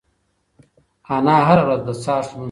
[1.15, 2.39] انا هره ورځ د څاښت لمونځ کوي.